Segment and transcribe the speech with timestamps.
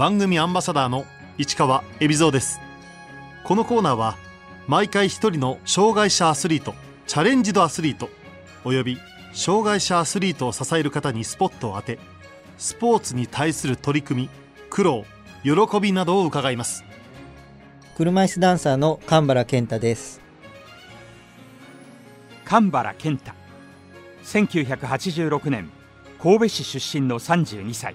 [0.00, 1.04] 番組アンバサダーの
[1.36, 2.58] 市川恵比蔵です。
[3.44, 4.16] このコーナーは
[4.66, 6.72] 毎回一人の障害者アスリート
[7.06, 8.08] チャレンジドアスリート
[8.64, 8.96] および
[9.34, 11.98] 障害者アスリートを支える方にスポットを当て
[12.56, 14.30] スポーツに対する取り組み
[14.70, 15.04] 苦労
[15.42, 15.50] 喜
[15.82, 16.82] びなどを伺います。
[17.94, 20.22] 車椅子ダンサーの神原健太です。
[22.46, 23.32] 神原健太。
[24.24, 25.70] 1986年
[26.22, 27.94] 神戸市出身の32歳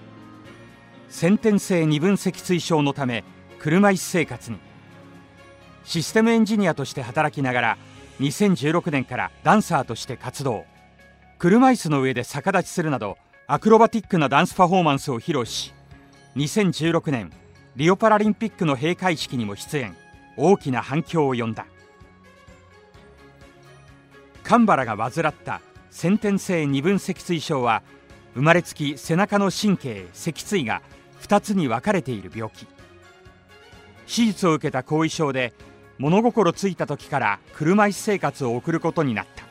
[1.08, 3.24] 先天性二分脊椎症のため
[3.58, 4.58] 車椅子生活に。
[5.84, 7.78] システムエンジニアとして働きながら
[8.20, 10.64] 2016年からダンサーとして活動。
[11.38, 15.74] 車椅子の上で逆立ちするなどアクロバティックなダンスパフォーマンスを披露し
[16.34, 17.30] 2016年
[17.76, 19.94] リオパラリンピックの閉会式にも出演。
[20.36, 21.66] 大きな反響を呼んだ。
[24.42, 27.82] 神原が患った先天性二分脊椎症は
[28.34, 30.82] 生まれつき背中の神経脊椎が
[31.26, 32.66] 2つに分かれている病気。
[34.06, 35.52] 手術を受けた後遺症で
[35.98, 39.44] 物心ついた時から車椅子生活を送ることになった。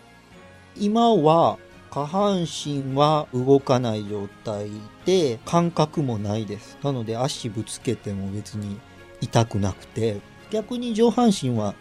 [0.77, 1.57] 今は
[1.89, 4.69] 下半身は動かない状態
[5.05, 6.77] で感覚もないです。
[6.81, 8.79] なので足ぶつけても別に
[9.19, 10.21] 痛くなくて
[10.51, 11.73] 逆に上半身は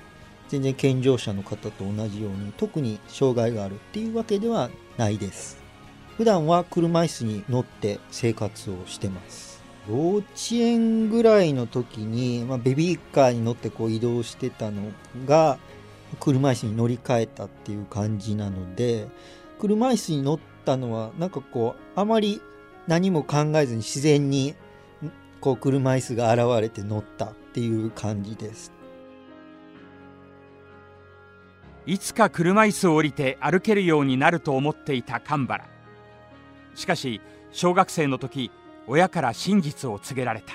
[0.49, 5.63] 全然健常者の方と同じように特に障害があるっていうわけではないです。
[6.17, 9.54] 普段は車椅子に乗って生活をしてます。
[9.89, 14.83] 幼稚園ぐらいの時に、まあ、ベビーカーに乗ってこう移動してたの
[15.27, 15.59] が
[16.21, 19.09] 車椅子に乗り換えたっていう感じなので
[19.59, 22.41] 車椅子に乗ったのはなんかこうあまり
[22.87, 24.55] 何も考えずに自然に
[25.41, 28.73] こう車椅子が現れて乗ったっていう感じです。
[31.87, 35.69] いつか車椅子を降りて歩けるようになると思っていた神原。
[36.75, 37.21] しかし
[37.53, 38.51] 小学生の時
[38.87, 40.55] 親から真実を告げられた。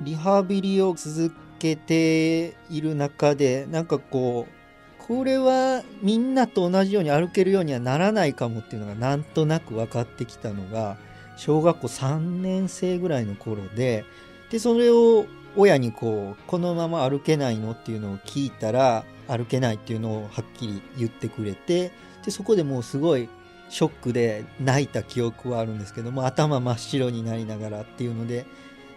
[0.00, 4.62] リハビリを続けている中でなんかこう
[5.06, 10.96] これはみんなと同じように歩けるようにはならないかもっていうのがなんとなく分かってきたのが
[11.36, 14.04] 小学校3年生ぐらいの頃で
[14.50, 15.26] でそれを
[15.56, 21.92] 親にこうこのまま歩けないのっていうのを聞いたら歩けないっていうのをはっきり言ってくれて
[22.24, 23.28] でそこでもうすごい
[23.72, 28.44] ショックで泣いた記憶はあるんですけども頭真っ白になりながらっていうので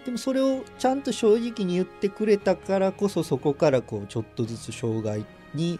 [0.04, 5.80] でもそれをちゃんと正直に言ってくれたからこそそこからこうちょっとずつ障害に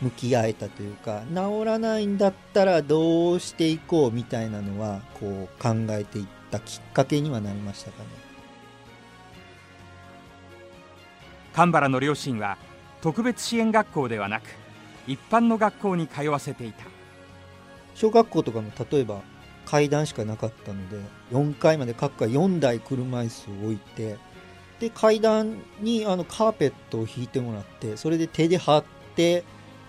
[0.00, 8.08] 向き合えたというか治らないんだったらどうしていこうみたいなのはこう考えていったきっかけにはなりましたかね。
[11.52, 12.56] 神原の両親は
[13.00, 14.44] 特別支援学校ではなく
[15.08, 16.84] 一般の学校に通わせていた
[17.98, 19.22] 小学校とかも例えば
[19.66, 20.98] 階段しかなかったので
[21.32, 24.16] 4階まで各階4台車椅子を置いて
[24.78, 28.84] で階段にあのカーペットを引いてもらってそれで手で張っ
[29.16, 29.42] て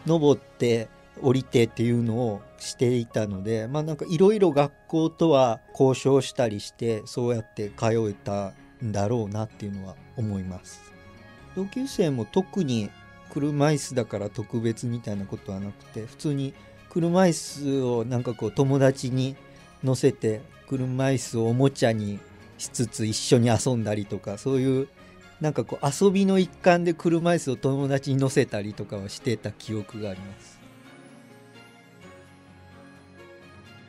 [0.08, 0.90] 登って
[1.22, 8.54] 降りてっていうのをしていたのでまあなんかいろいろ学校とは交渉したりしてそうやって通えた
[8.84, 10.82] んだろうなっていうのは思います。
[11.56, 12.90] 同級生も特に
[13.32, 16.54] 車椅子だから特別みたいなことはなくて普通に
[16.90, 19.36] 車椅子をなんかこう友達に
[19.84, 22.20] 乗せて車椅子をおもちゃに
[22.58, 24.88] しつつ一緒に遊んだりとかそういう
[25.40, 30.60] なんかこう遊びの一環で車椅子を友達に乗せたりとかはしてた記憶があります。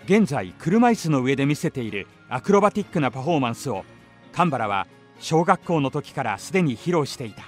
[0.04, 3.84] 現在車椅子の上で見せているアクロバティックなパフォーマンスを
[4.32, 4.86] 神原は
[5.20, 7.44] 小学校の時からすでに披露していた。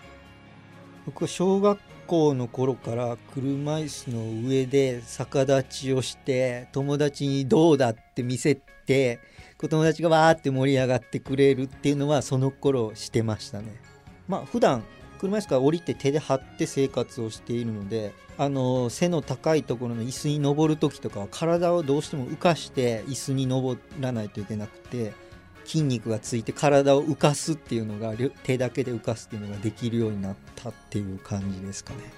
[1.07, 1.79] 僕は小学
[2.13, 9.19] 校の頃から車椅子の上で逆立ちをして友達にどうだって見せて
[9.57, 13.81] 友達がわーって盛り上がってくれるっていうのはその頃してましたね。
[14.29, 14.85] まあ普段
[15.19, 25.15] 車椅子から降りて手で張って生活をしているのであの背の高いところの椅子に登る時とかは体をどうしても浮かして椅子に登らないといけなくて
[25.65, 32.13] 筋肉がついて体を浮かすっていうのが手だけで浮かすっていうのができるようになったっていう感じですかね。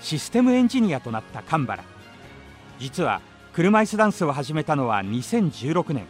[0.00, 1.84] システムエンジニアとなった神原
[2.78, 3.22] 実は
[3.54, 6.06] 車椅子ダンスを始めたのは2016年。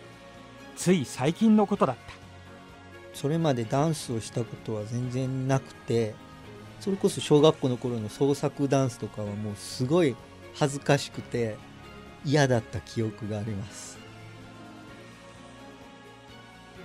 [0.76, 2.24] つい最近のことだった。
[3.14, 6.14] それまでダンスをしたことは全然なくて
[6.80, 10.16] それこそ小学校の頃の創作ダンスとかはもうすごい
[10.54, 11.56] 恥ずかしくて
[12.24, 13.93] 嫌だった記憶があります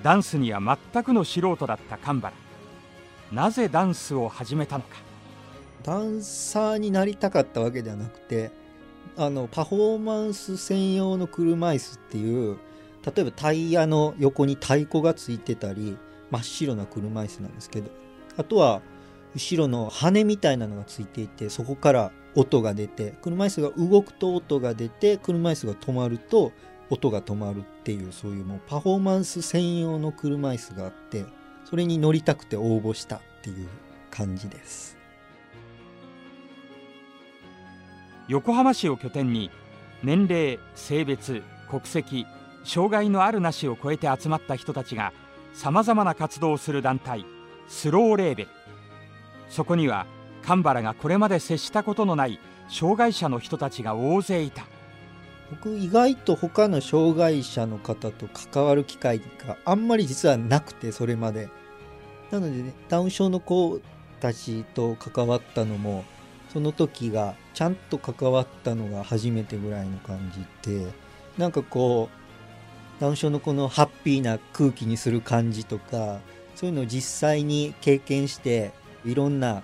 [0.03, 2.33] ダンスには全くの素人だった神原。
[3.31, 5.09] なぜダンスを始めたのか。
[5.83, 8.51] ダンサーになりたかったわけではなくて
[9.17, 12.57] あのパフォーマンス専用の車椅子っていう
[13.05, 15.97] 例えばタイヤの横に太鼓がついてたり
[16.31, 17.89] 真っ白な車椅子なんですけど
[18.37, 18.81] あとは
[19.35, 26.51] 後ろの羽みたいなのがついていてそこから音が出て車椅子が動くと音が出て車椅子が止まると
[26.89, 31.25] 音が止まるっていうそういうもうパフォーマンス専用の車椅子があって
[31.65, 33.67] それに乗りたくて応募したっていう
[34.11, 34.95] 感じです。
[38.27, 39.49] 横浜市を拠点に
[40.03, 42.27] 年齢性別国籍
[42.63, 45.11] 障害のあるなしを超えて集まった人たちが
[45.53, 47.25] さまざまな活動をする団体
[47.67, 48.49] スローレーベル。
[49.49, 50.05] そこには
[50.43, 52.39] 神原がこれまで接したことのない
[52.69, 54.67] 障害者の人たちが大勢いた。
[55.51, 61.49] 僕意外と他の障害者の方と関わる機会があんまり実はなくてそれまで。
[62.31, 63.79] なのでねダウン症の子
[64.19, 66.05] たちと関わったのも
[66.53, 70.31] その時がちゃんと関わったのが初めてぐらいの感
[70.63, 70.91] じで
[71.37, 72.09] なんかこ
[72.99, 76.19] うダウン症の子のハッピーな空気にする感じとか
[76.55, 78.71] そういうのを実際に経験して
[79.05, 79.63] いろんな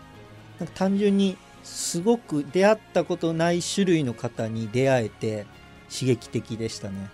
[0.60, 5.46] なんか単純にすごく出会ったことない種類の方に出会えて
[5.90, 7.10] 刺激的でしたね。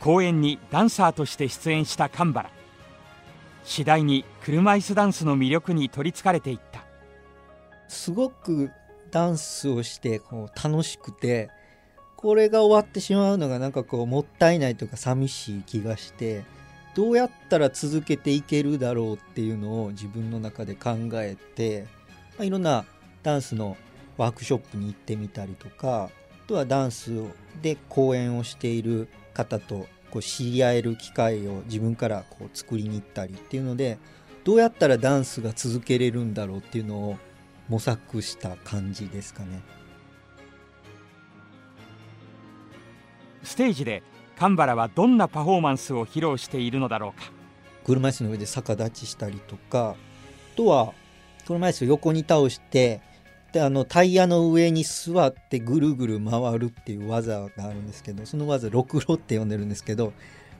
[0.00, 2.50] 公演にダンサーとして出演した神原。
[3.64, 6.84] 次第に車椅子ダンスの魅力に取りつかれていった。
[7.88, 8.70] すごく
[9.12, 11.50] ダンスをしてこう楽しくて
[12.16, 16.44] これが終わってしまうのがなんかこうもったいないとか寂しい気がして
[16.94, 21.86] どうやったら続けていけるだろうっていうのを自分の中で考えて、
[22.38, 22.84] まあ、いろんな
[23.22, 23.76] ダンスの
[24.16, 26.10] ワークショップに行ってみたりとか
[26.44, 27.10] あとはダンス
[27.60, 33.98] で講演をしている方とこう知り合える機会を自分からこう作りに行ったりっていうので
[34.44, 37.16] どうやったらダンスが続けれるんだろうっていうのを
[37.68, 39.62] 模索した感じですかね。
[43.42, 44.02] ステージで
[44.36, 47.30] 神原はどんなパフォーマンスを披露しているのだろうか
[47.84, 49.96] 車椅子の上で逆立ちしたりとか
[50.54, 50.92] あとは
[51.46, 53.00] 車椅子を横に倒して
[53.52, 60.12] であのタイヤの上に座ってぐるぐる回るっていう技があるんですけどその技ろくろって呼んでるんですけど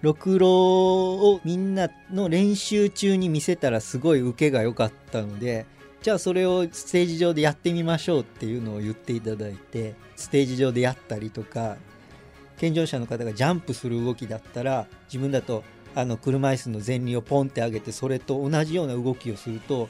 [0.03, 5.65] ろくろをみんなの練習中に見せたらすごい受けが良かったので
[6.03, 11.77] じゃあそれをステージ上でやってみましょうっていうのを言っていただいてステージ上でやったりとか
[12.59, 19.89] 健常者の方がジャンプする動きだったら自分だとあの車椅子の前輪をポンって上げてそれと同じような動きをすると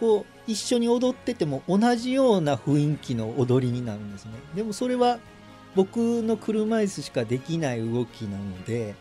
[0.00, 4.32] こう一緒に踊ってても同じような雰囲気の踊りになるんですね。
[4.54, 5.18] でもそれは
[5.74, 8.94] 僕の車椅子しかできない動きなので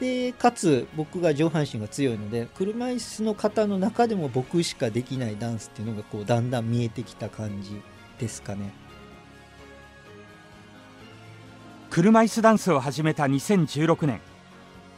[0.00, 7.80] でかつ僕が上半身が強いので車椅子の方の中でも僕しかできないダンスっていうのがこうだんだん見えてきた感じ
[8.18, 8.72] ですかね。
[11.90, 14.20] 車椅子ダンスを始めた2016年。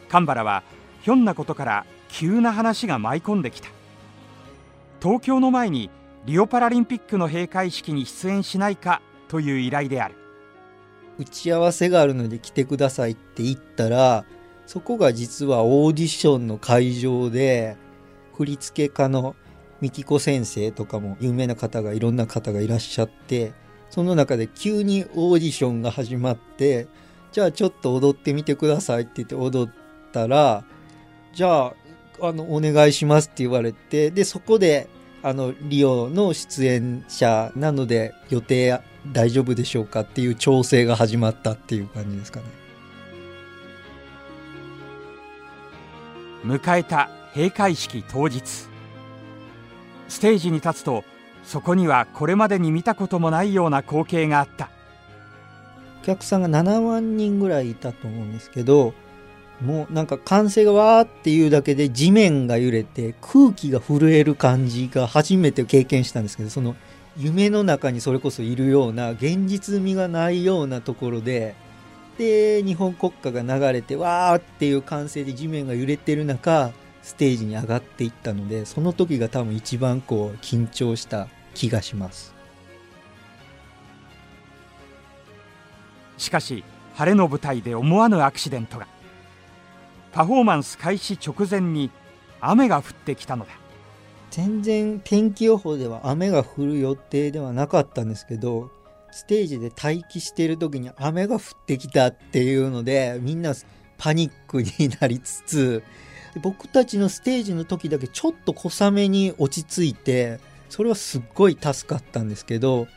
[0.09, 0.63] 神原は
[1.03, 3.76] ひょんなことから急な話が舞い込んできた。
[5.03, 5.91] 東京の前に
[6.25, 10.15] リオパラリンピックの閉会式に出演しないかという依頼である。
[11.19, 14.25] 打ち合わせがあるので来てくださいって言ったら
[14.67, 17.77] そこが実はオーディションの会場で
[18.35, 19.35] 振付家の
[19.81, 23.55] ミキコ先生とかも有名な方がいろんな方がいらっしゃって
[23.89, 26.89] その中で急にオーディションが始まって
[27.33, 29.75] じゃあちょっと踊ってみてくださいって言って踊っ
[30.13, 30.65] たら
[31.35, 31.75] じゃあ
[32.23, 34.89] あのお願いしますって言われてでそこで
[35.27, 38.81] あのリオの出演者なので予定
[39.11, 42.47] 大丈夫でしょうかっていう調整が始まったっていう感じですかね。
[46.45, 48.41] 迎えた閉会式当日
[50.07, 51.03] ステージに立つと
[51.43, 54.71] そこにはこれまでに見たこともないような光景があった
[56.03, 58.95] お客さんが7万人ぐらいいたと思うんですけど
[59.61, 66.77] もうなんか歓声がわーっていうだけで地面が揺れて空気が震える感じが初めて経験したんですけどその
[67.17, 71.55] 夢の中にそれこそいるような現実味がないようなところで
[72.19, 76.73] で日本国歌が流れてわーっていう歓声で地面が揺れてる中
[77.03, 82.35] ステージに上がっていったのでその時が多分一番こう緊張した気がします。
[86.19, 88.96] しかし晴れの舞台で思わぬアクシデントが。
[90.17, 91.91] パフォーマンス開始直前に
[92.41, 93.53] 雨が降ってきたのだ。
[94.31, 98.71] 全然天気予報では雨が降る予定ではなかったんですけど
[99.11, 103.55] ステージで待機してる時に雨が降ってきたっていうのでみんな
[103.99, 104.71] パニックに
[105.01, 105.83] なりつつ
[106.43, 112.89] 僕たちのステージの時だけちょっと小雨に落ち着いてそれはすっごい助かったんですけど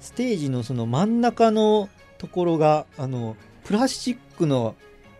[0.00, 1.88] ステージのその真ん中の
[2.18, 4.74] ところがあのプラスチックの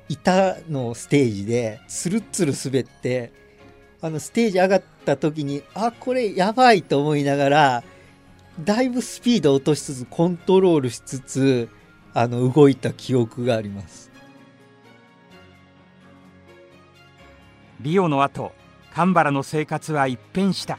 [0.09, 3.33] 板のステージでスルッツル滑って
[4.00, 7.85] あのステージ上がった時にあこれやばいと思いながら
[8.61, 11.69] だいぶスピード落としつつコントロールしつつ
[12.15, 14.11] あの動いた記憶があります。
[17.81, 18.53] リオの後
[18.93, 20.79] 神原の生活は一変した。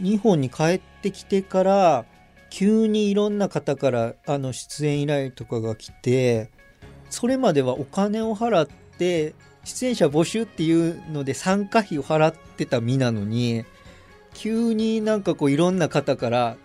[0.00, 2.04] 日本に帰ってきてから
[2.50, 6.50] 急にいろんな方からあの出演依頼とかが来て
[7.10, 9.34] それまではお金を払って
[9.64, 13.64] 出演者募集っていうので参加費を払ってた身なのに
[14.34, 16.56] 急になんかこういろんな方から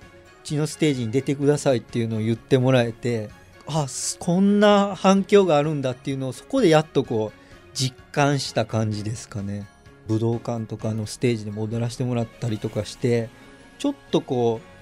[0.44, 3.30] うちのステージに出てくださいっていうのを言ってもらえて
[3.68, 3.88] あ
[4.20, 7.40] こんな反響があるんだっていうのをそこでやっとこう
[7.74, 9.66] 実感した感じですかね。
[10.08, 13.30] 武道館とかのステージで戻らせてもらったりとかして
[13.80, 14.73] ちょっとこう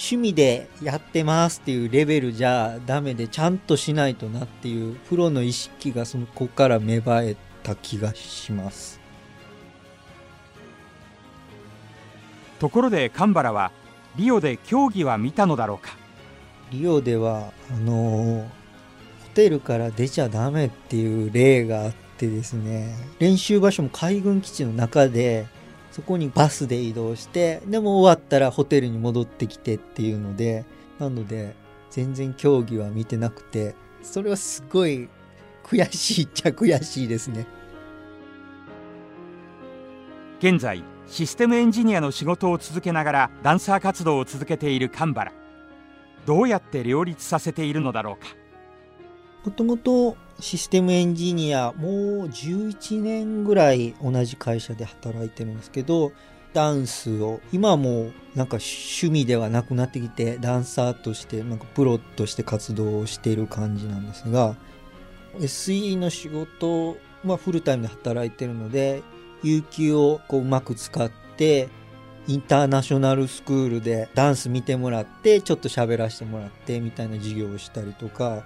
[0.00, 9.00] 趣味でやってますっていうレベルじゃダメでちゃんとしないとなっていうプロの意識がそこから芽生えた気がします。
[12.60, 13.72] ところで神原は
[14.16, 15.96] リオで競技は見たのだろうか？
[16.70, 18.48] リオではあの
[19.22, 25.46] ホテルから出ちゃダメっていう例があってですね練習場所も海軍基地の中で
[25.90, 30.64] そこにバスで移動してでも終わったらホテルに戻ってきてっていうので
[30.98, 31.54] なので
[31.90, 35.08] 全然競技は見てなくてそれはすごい
[35.64, 37.46] 悔しいっちゃ悔しいですね。
[40.38, 45.32] 現在システムエンジニアの仕事を続けながらダンサー活動を続けている神原。
[46.26, 48.37] どうやって両立させているのだろうか。
[49.44, 51.92] もともとシステムエンジニアもう
[52.26, 56.12] 11年ぐらい同じ会社で働いてるんですけど
[56.52, 64.56] ダンスを今はもうなんか趣味ではなくなってきてダンサーとしてなんかプロとして活動をしている感じなんですが
[65.38, 69.02] SE の仕事はフルタイムで働いてるので
[69.42, 71.68] 有給をこううまく使って
[72.26, 78.44] インターナショナルスクールでダンス見てもらってちょっと喋らせてもらってみたいな授業をしたりとか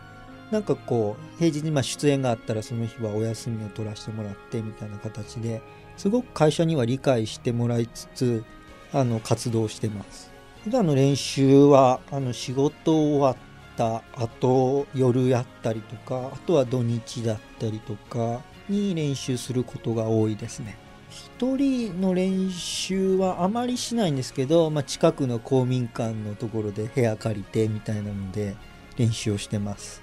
[0.53, 5.63] なんかこう平日にま出演があったらその日はお休みを取らせてもらってみたいな形で
[5.97, 8.45] すごく会社には理解してもらいつつ
[8.93, 10.31] あの活動してます。
[10.65, 13.37] 普段の練習はあの仕事終わっ
[13.77, 20.77] た後夜やったりとかあとは土日だったりとかに練習することが多いですね。
[21.11, 28.55] 一人の練習はあまりしないんですけど、まあ、近くの公民館のところで部屋借りてみたいなので
[28.97, 30.02] 練習をしてます。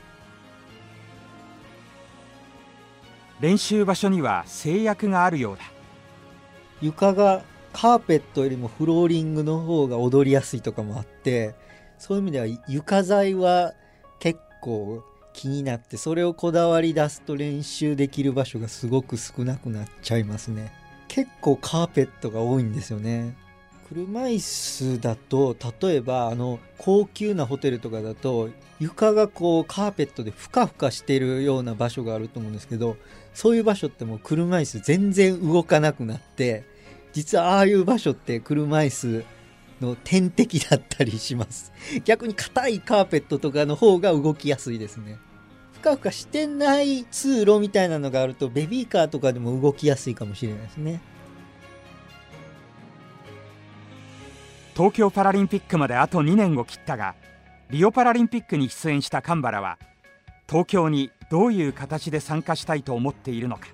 [3.39, 5.63] 練習場所には制約があるようだ。
[6.81, 7.43] 床が
[7.73, 11.53] カーペットよりもフローリングの方が踊りやすいとかもあって
[11.97, 13.73] そういう意味では床材は
[14.19, 15.03] 結構
[15.33, 20.71] 気になってそれをこだわり出すと練習できる場所がすごく少なくなっちゃいますね。
[21.07, 23.35] 結構カーペットが多いんですよね。
[23.89, 32.97] 車椅子だと例えばあの高級なホテルとかだと床がこうカーペットでふかふかしてるような場所があると思うんですけど
[33.39, 36.65] そういう場所ってもう車椅子全然動かなくなって
[37.13, 39.25] 実はああいう場所って車椅子
[39.79, 41.71] の天敵だったりします。
[42.03, 45.19] 逆に硬いカーペットとかの方が動きやすいですね。
[45.71, 50.99] ふかふかしてない通路みたいなのがあるとベビーカーとかでも動きやすいかもしれないですね。
[54.75, 57.15] 東京パラリンピックまであと2年を切ったが
[57.69, 59.79] リオパラリンピックに出演した神原は
[60.49, 63.67] 東京にどういう形で参加したいと思っているのか。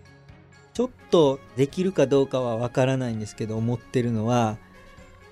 [0.74, 4.57] ちょっとできるかどうかはわからないんですけど思ってるのは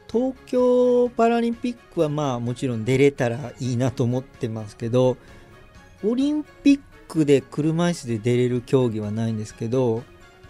[0.10, 5.18] 東京パラリンピックはまあもちろん出れたらいいなと思ってますけど
[6.02, 10.04] オリンピックで車椅子で出れる競技はないんですけど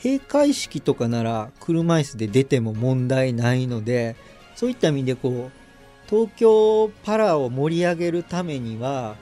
[0.03, 4.15] 閉会式とかなら車椅子で出ても問題ないので
[4.56, 5.51] そういった意味でこう
[6.08, 9.15] 東京パラを盛り上げるためには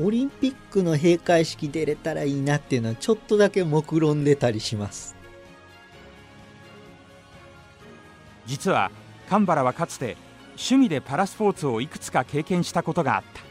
[0.00, 5.16] オリンピックの閉会式出れたらいいなっていうのはちょっとだけ目論んでたりします。
[8.46, 8.90] 実は
[9.28, 10.16] 神原はかつて
[10.50, 13.48] 趣味でパラスポーツをいくつか経験したことがあった。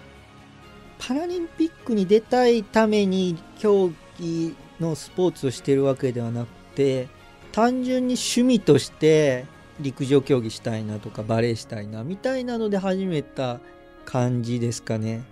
[1.00, 7.08] パラリンピックに出たいために競技のスポーツをしてるわけではなくて
[7.52, 9.46] 単純に趣味として
[9.80, 13.60] 陸上競技したいなとかバレーしたいなみたいなので始めた
[14.06, 15.24] 感じですかね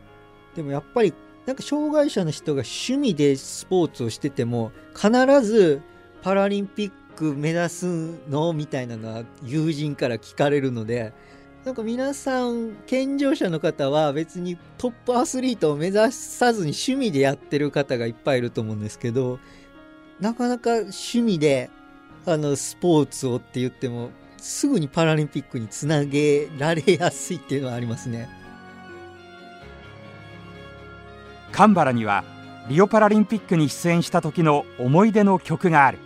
[0.56, 1.14] でもやっぱり
[1.46, 5.10] なんか障害者の人が趣味でスポーツをしてても必
[5.42, 5.82] ず
[6.24, 7.86] パラリンピック目指す
[8.30, 11.14] のみたいなのは友人から聞かれるので
[11.64, 19.40] なんか皆さん健常者の方は別にトップアスリートを目指さずに趣味でやってる方がいっぱいいると思うんですけど
[20.20, 21.70] なかなか趣味で
[22.26, 28.45] あのスポーツをって言ってもすぐにパラリンピックにつなげられやすいっていうのはありますね。
[31.56, 32.26] カンバラには
[32.68, 36.00] リオパラリンピックに出演した時の思い出の曲がある。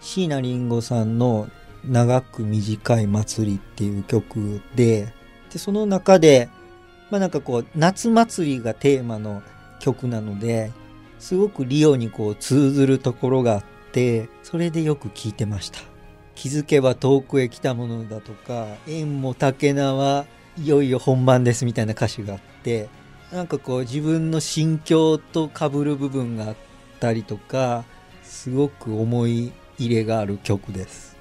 [0.00, 1.50] 椎名林檎さんの
[1.84, 5.12] 「長く短い祭り」っていう曲で
[5.52, 6.48] でその中で
[7.10, 9.42] まあなんかこう夏祭りがテーマの
[9.78, 10.72] 曲なので
[11.18, 15.80] すごくリオにこう通ずるところがあってそれでよく聴いてました。
[16.34, 20.24] 気づけば遠くへ来たものだとか縁も竹縄
[20.56, 22.88] いよいよ本番ですみたいな歌詞があって
[23.34, 26.56] なんかこう自分の心境と被る部分があっ
[27.00, 27.84] たりとか
[28.22, 31.16] すごく思い入れがある曲です。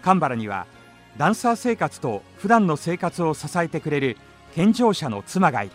[0.00, 0.68] カンバラには
[1.16, 4.16] ダンサー生活と普段の生活を支えてくれる
[4.54, 5.72] 健常者の妻がいる。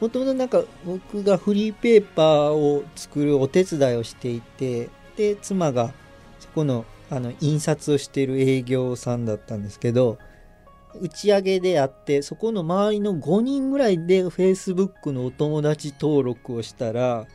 [0.00, 5.92] もともとなんか僕がフリーペーパーを作るお手伝いをしていてで妻が
[6.40, 10.16] そこのあの印刷をしている営業さんだったんですけど
[11.00, 17.26] 打ち上げであってそこの周りの5人ぐらいで Facebook のお友達登録をしたら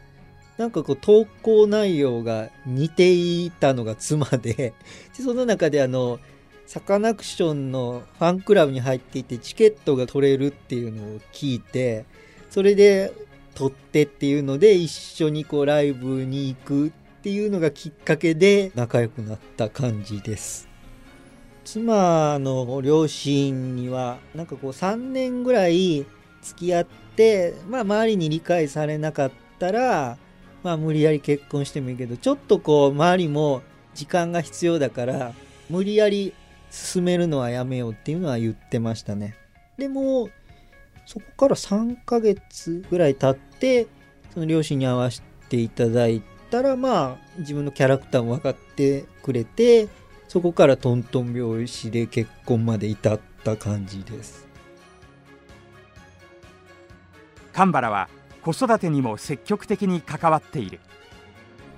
[0.58, 4.54] なんかこう投稿内容が似ていたのが妻で
[5.18, 6.20] でその中であの
[6.68, 12.06] サカナクションのファンクラブに入っていてチケットが取れるっていうのを聞いて
[12.50, 13.12] それで
[13.56, 20.69] 取ってっていうので一緒にこうライブに行くっていうのがきっかけで仲良くなった感じです。
[21.72, 26.04] 妻の両親にはなんかこう3年ぐらい
[26.42, 26.86] 付き合っ
[27.16, 30.18] てまあ周りに理解されなかったら
[30.64, 33.62] まあ無理やり結婚してもいいけどちょっとこう周りも
[33.94, 35.34] 時間が必要だから
[35.70, 36.34] 無理やり
[36.72, 39.36] 進めるのはやめようっていうのは言ってましたね。
[39.78, 40.30] でも
[41.06, 43.86] そこから3ヶ月ぐらい経って
[44.34, 49.88] その両親に会わせていただいたらまあ自分のキャラクターも分かってくれて
[50.30, 54.48] そこからトントン拍子で結婚まで至った感じです。
[57.52, 58.10] 神原は
[58.44, 60.80] 子育てにも積極的に関わっている。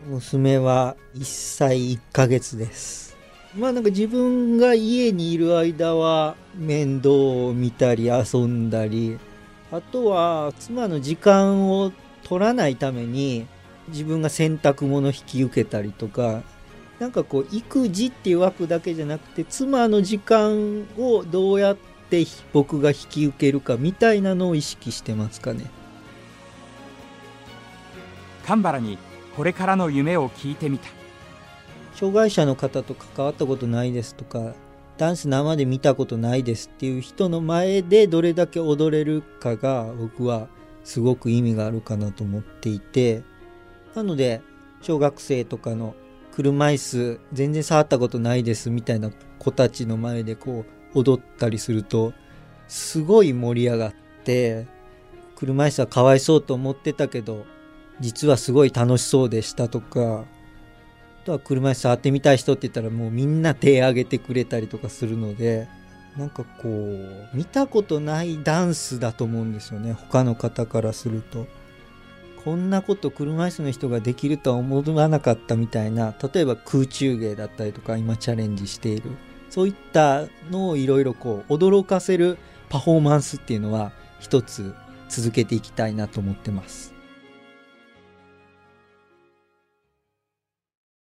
[0.06, 3.16] 娘は1歳1ヶ月です。
[3.58, 9.18] まあなんか自分が家にいる間は面倒を見たり遊んだり
[9.72, 13.48] あとは妻の時間を取らないために
[13.88, 16.44] 自分が洗濯物引き受けたりとか
[17.02, 21.78] なんかこう育児っていう枠だけじゃなくて妻の時間をどうやっ
[22.12, 25.66] て僕が引き受けるかみたいなのを意識してますかね。
[28.46, 29.00] 神原に
[29.36, 30.90] これからの夢を聞いてみた。
[31.96, 34.54] 障害者の方と関わったことないですとか
[35.00, 40.50] ダンス生で見たことないですっていう人の前でどれだけ踊れるかが僕は
[40.84, 43.24] すごく意味があるかなと思っていて
[43.96, 44.42] なので
[44.82, 45.96] 小学生とかの
[46.32, 52.14] 車椅子全然触ったことないですみたいな子たちの前でこう踊ったりすると
[52.68, 54.68] すごい盛り上がって
[55.36, 57.46] 車椅子はかわいそうと思ってたけど
[58.00, 60.26] 実はすごい楽しそうでしたとか
[61.24, 65.68] あとは車椅子触ってみたい人って言ったらもうみんな手挙げてくれたりとかするので
[66.18, 71.48] なんかこう見たことないダンスだと思うんですよね他の方からすると。
[72.44, 79.12] こんなこと車椅子の人ができるとは思わなかったみたいな例えば空中芸だったりとか今チャレンジしている
[79.50, 82.38] そういったのをいろいろこう驚かせる
[82.70, 84.74] パフォーマンスっていうのは一つ
[85.10, 86.94] 続けていきたいなと思ってます。